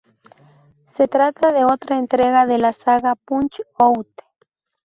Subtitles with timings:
[0.95, 4.09] Se trata de otra entrega de la saga Punch Out!!